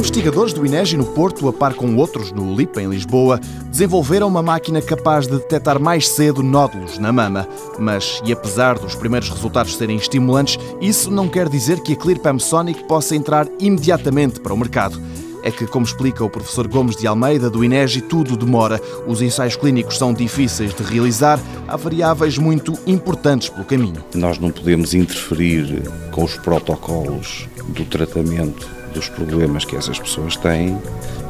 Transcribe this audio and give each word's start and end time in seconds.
Investigadores 0.00 0.54
do 0.54 0.64
INEGI 0.64 0.96
no 0.96 1.04
Porto, 1.04 1.46
a 1.46 1.52
par 1.52 1.74
com 1.74 1.94
outros 1.96 2.32
no 2.32 2.56
LIP 2.56 2.80
em 2.80 2.88
Lisboa, 2.88 3.38
desenvolveram 3.66 4.28
uma 4.28 4.42
máquina 4.42 4.80
capaz 4.80 5.26
de 5.26 5.34
detectar 5.34 5.78
mais 5.78 6.08
cedo 6.08 6.42
nódulos 6.42 6.98
na 6.98 7.12
mama. 7.12 7.46
Mas, 7.78 8.18
e 8.24 8.32
apesar 8.32 8.78
dos 8.78 8.94
primeiros 8.94 9.28
resultados 9.28 9.76
serem 9.76 9.98
estimulantes, 9.98 10.58
isso 10.80 11.10
não 11.10 11.28
quer 11.28 11.50
dizer 11.50 11.82
que 11.82 11.92
a 11.92 11.96
ClearPam 11.96 12.38
Sonic 12.38 12.82
possa 12.84 13.14
entrar 13.14 13.46
imediatamente 13.60 14.40
para 14.40 14.54
o 14.54 14.56
mercado 14.56 14.98
é 15.42 15.50
que, 15.50 15.66
como 15.66 15.86
explica 15.86 16.22
o 16.22 16.28
professor 16.28 16.68
Gomes 16.68 16.96
de 16.96 17.06
Almeida, 17.06 17.48
do 17.48 17.64
INEGI, 17.64 18.02
tudo 18.02 18.36
demora. 18.36 18.78
Os 19.06 19.22
ensaios 19.22 19.56
clínicos 19.56 19.96
são 19.96 20.12
difíceis 20.12 20.74
de 20.74 20.82
realizar, 20.82 21.40
há 21.66 21.76
variáveis 21.78 22.36
muito 22.36 22.78
importantes 22.86 23.48
pelo 23.48 23.64
caminho. 23.64 24.04
Nós 24.14 24.38
não 24.38 24.50
podemos 24.50 24.92
interferir 24.92 25.82
com 26.10 26.24
os 26.24 26.36
protocolos 26.36 27.48
do 27.68 27.86
tratamento 27.86 28.79
dos 28.92 29.08
problemas 29.08 29.64
que 29.64 29.76
essas 29.76 29.98
pessoas 29.98 30.36
têm 30.36 30.78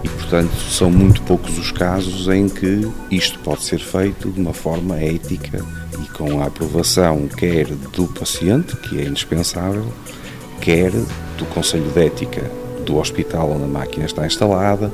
e, 0.02 0.09
portanto, 0.09 0.55
são 0.70 0.91
muito 0.91 1.23
poucos 1.23 1.59
os 1.59 1.70
casos 1.70 2.28
em 2.28 2.48
que 2.48 2.91
isto 3.10 3.38
pode 3.41 3.62
ser 3.62 3.78
feito 3.78 4.30
de 4.30 4.41
uma 4.41 4.52
forma 4.52 4.98
ética 4.98 5.64
e 6.02 6.09
com 6.12 6.42
a 6.42 6.46
aprovação 6.46 7.28
quer 7.28 7.66
do 7.66 8.06
paciente, 8.06 8.77
que 8.77 9.00
é 9.00 9.05
indispensável, 9.05 9.92
quer 10.60 10.91
do 10.91 11.45
Conselho 11.46 11.91
de 11.91 12.00
Ética 12.06 12.50
do 12.84 12.96
hospital 12.96 13.50
onde 13.52 13.64
a 13.64 13.69
máquina 13.69 14.06
está 14.06 14.27
instalada 14.27 14.91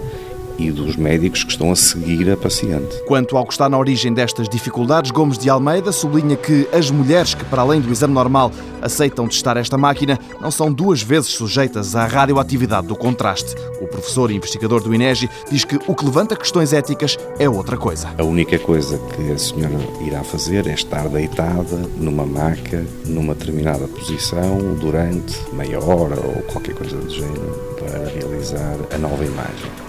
e 0.58 0.70
dos 0.70 0.96
médicos 0.96 1.44
que 1.44 1.50
estão 1.50 1.70
a 1.70 1.76
seguir 1.76 2.30
a 2.30 2.36
paciente. 2.36 3.02
Quanto 3.06 3.36
ao 3.36 3.46
que 3.46 3.52
está 3.52 3.68
na 3.68 3.78
origem 3.78 4.12
destas 4.12 4.48
dificuldades, 4.48 5.10
Gomes 5.10 5.38
de 5.38 5.48
Almeida 5.50 5.92
sublinha 5.92 6.36
que 6.36 6.68
as 6.72 6.90
mulheres 6.90 7.34
que, 7.34 7.44
para 7.44 7.62
além 7.62 7.80
do 7.80 7.90
exame 7.90 8.14
normal, 8.14 8.52
aceitam 8.80 9.28
testar 9.28 9.56
esta 9.56 9.76
máquina, 9.76 10.18
não 10.40 10.50
são 10.50 10.72
duas 10.72 11.02
vezes 11.02 11.30
sujeitas 11.30 11.94
à 11.96 12.06
radioatividade 12.06 12.86
do 12.86 12.96
contraste. 12.96 13.54
O 13.80 13.86
professor 13.86 14.30
e 14.30 14.36
investigador 14.36 14.82
do 14.82 14.94
INEGI 14.94 15.28
diz 15.50 15.64
que 15.64 15.78
o 15.86 15.94
que 15.94 16.04
levanta 16.04 16.36
questões 16.36 16.72
éticas 16.72 17.18
é 17.38 17.48
outra 17.48 17.76
coisa. 17.76 18.08
A 18.18 18.22
única 18.24 18.58
coisa 18.58 18.98
que 19.14 19.32
a 19.32 19.38
senhora 19.38 19.78
irá 20.04 20.22
fazer 20.22 20.66
é 20.66 20.74
estar 20.74 21.08
deitada 21.08 21.76
numa 21.96 22.24
maca, 22.24 22.84
numa 23.04 23.34
determinada 23.34 23.86
posição, 23.88 24.74
durante 24.80 25.36
meia 25.52 25.82
hora 25.82 26.16
ou 26.16 26.42
qualquer 26.42 26.74
coisa 26.74 26.96
do 26.96 27.10
género, 27.10 27.74
para 27.78 28.08
realizar 28.08 28.76
a 28.92 28.98
nova 28.98 29.24
imagem. 29.24 29.85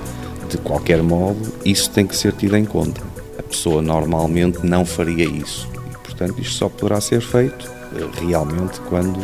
De 0.49 0.57
qualquer 0.57 1.03
modo, 1.03 1.53
isso 1.65 1.89
tem 1.89 2.07
que 2.07 2.15
ser 2.15 2.33
tido 2.33 2.55
em 2.55 2.65
conta. 2.65 3.01
A 3.37 3.43
pessoa 3.43 3.81
normalmente 3.81 4.65
não 4.65 4.85
faria 4.85 5.25
isso. 5.25 5.67
E, 5.91 5.97
portanto, 5.97 6.39
isto 6.39 6.55
só 6.55 6.69
poderá 6.69 7.01
ser 7.01 7.21
feito 7.21 7.69
eh, 7.95 8.07
realmente 8.25 8.79
quando 8.81 9.19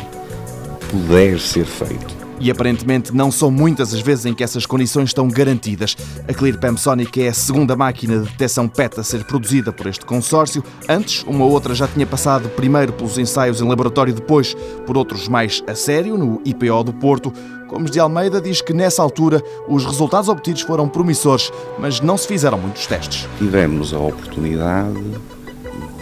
puder 0.89 1.39
ser 1.39 1.65
feito. 1.65 2.23
E 2.39 2.51
aparentemente 2.51 3.15
não 3.15 3.31
são 3.31 3.49
muitas 3.49 3.93
as 3.93 4.01
vezes 4.01 4.25
em 4.25 4.33
que 4.33 4.43
essas 4.43 4.65
condições 4.65 5.09
estão 5.09 5.29
garantidas. 5.29 5.95
A 6.27 6.33
ClearPam 6.33 6.75
Sonic 6.75 7.21
é 7.21 7.29
a 7.29 7.33
segunda 7.33 7.73
máquina 7.75 8.19
de 8.19 8.29
detecção 8.29 8.67
PET 8.67 8.99
a 8.99 9.03
ser 9.03 9.23
produzida 9.23 9.71
por 9.71 9.87
este 9.87 10.05
consórcio. 10.05 10.61
Antes, 10.89 11.23
uma 11.23 11.45
outra 11.45 11.73
já 11.73 11.87
tinha 11.87 12.05
passado 12.05 12.49
primeiro 12.49 12.91
pelos 12.91 13.17
ensaios 13.17 13.61
em 13.61 13.67
laboratório, 13.67 14.13
depois 14.13 14.55
por 14.85 14.97
outros 14.97 15.29
mais 15.29 15.63
a 15.67 15.73
sério, 15.73 16.17
no 16.17 16.41
IPO 16.43 16.83
do 16.83 16.93
Porto. 16.93 17.31
Gomes 17.73 17.89
de 17.89 17.99
Almeida 17.99 18.39
diz 18.39 18.61
que 18.61 18.71
nessa 18.71 19.01
altura 19.01 19.43
os 19.67 19.83
resultados 19.83 20.29
obtidos 20.29 20.61
foram 20.61 20.87
promissores, 20.87 21.51
mas 21.79 21.99
não 21.99 22.15
se 22.15 22.27
fizeram 22.27 22.55
muitos 22.55 22.85
testes. 22.85 23.27
Tivemos 23.39 23.95
a 23.95 23.97
oportunidade 23.97 25.03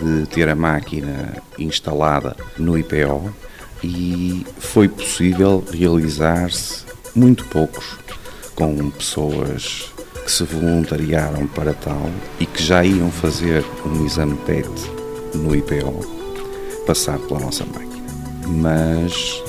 de 0.01 0.25
ter 0.25 0.49
a 0.49 0.55
máquina 0.55 1.41
instalada 1.57 2.35
no 2.57 2.77
IPO 2.77 3.33
e 3.81 4.45
foi 4.59 4.89
possível 4.89 5.63
realizar-se 5.71 6.83
muito 7.15 7.45
poucos 7.45 7.97
com 8.53 8.89
pessoas 8.89 9.93
que 10.25 10.31
se 10.31 10.43
voluntariaram 10.43 11.47
para 11.47 11.73
tal 11.73 12.09
e 12.37 12.45
que 12.45 12.61
já 12.61 12.83
iam 12.83 13.09
fazer 13.09 13.63
um 13.85 14.05
exame 14.05 14.35
PET 14.45 14.69
no 15.33 15.55
IPO 15.55 16.05
passar 16.85 17.17
pela 17.17 17.39
nossa 17.39 17.63
máquina. 17.63 18.03
Mas 18.45 19.41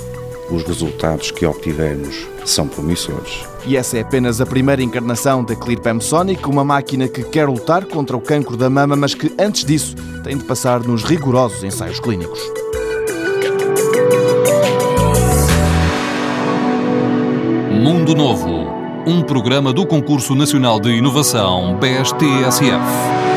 os 0.54 0.62
resultados 0.62 1.30
que 1.30 1.46
obtivemos 1.46 2.26
são 2.44 2.66
promissores. 2.68 3.46
E 3.64 3.76
essa 3.76 3.96
é 3.96 4.00
apenas 4.00 4.40
a 4.40 4.46
primeira 4.46 4.82
encarnação 4.82 5.44
da 5.44 5.54
ClearPam 5.54 6.00
Sonic, 6.00 6.48
uma 6.48 6.64
máquina 6.64 7.08
que 7.08 7.22
quer 7.22 7.48
lutar 7.48 7.84
contra 7.86 8.16
o 8.16 8.20
cancro 8.20 8.56
da 8.56 8.68
mama, 8.68 8.96
mas 8.96 9.14
que 9.14 9.32
antes 9.38 9.64
disso 9.64 9.94
tem 10.22 10.36
de 10.36 10.44
passar 10.44 10.80
nos 10.80 11.04
rigorosos 11.04 11.62
ensaios 11.62 12.00
clínicos. 12.00 12.40
Mundo 17.82 18.14
Novo, 18.14 18.66
um 19.06 19.22
programa 19.22 19.72
do 19.72 19.86
Concurso 19.86 20.34
Nacional 20.34 20.78
de 20.78 20.90
Inovação 20.90 21.76
BSTSF. 21.78 23.31